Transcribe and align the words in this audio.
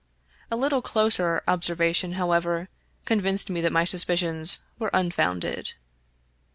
A 0.49 0.55
little 0.57 0.81
closer 0.81 1.43
observation, 1.47 2.13
however, 2.13 2.69
convinced 3.05 3.51
me 3.51 3.61
that 3.61 3.71
my 3.71 3.83
suspicions 3.83 4.57
were 4.79 4.89
unfounded. 4.93 5.75